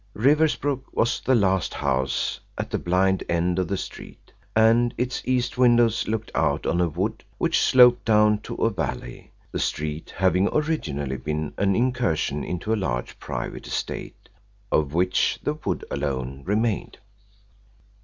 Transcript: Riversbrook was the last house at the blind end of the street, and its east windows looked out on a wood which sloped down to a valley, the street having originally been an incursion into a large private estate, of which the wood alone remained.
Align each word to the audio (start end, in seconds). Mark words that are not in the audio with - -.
Riversbrook 0.15 0.85
was 0.91 1.19
the 1.21 1.35
last 1.35 1.75
house 1.75 2.39
at 2.57 2.71
the 2.71 2.79
blind 2.79 3.23
end 3.29 3.59
of 3.59 3.67
the 3.67 3.77
street, 3.77 4.31
and 4.55 4.95
its 4.97 5.21
east 5.25 5.59
windows 5.59 6.07
looked 6.07 6.31
out 6.33 6.65
on 6.65 6.81
a 6.81 6.87
wood 6.89 7.23
which 7.37 7.59
sloped 7.61 8.03
down 8.03 8.39
to 8.39 8.55
a 8.55 8.71
valley, 8.71 9.29
the 9.51 9.59
street 9.59 10.11
having 10.17 10.47
originally 10.51 11.17
been 11.17 11.53
an 11.59 11.75
incursion 11.75 12.43
into 12.43 12.73
a 12.73 12.75
large 12.75 13.19
private 13.19 13.67
estate, 13.67 14.27
of 14.71 14.95
which 14.95 15.37
the 15.43 15.53
wood 15.53 15.85
alone 15.91 16.41
remained. 16.47 16.97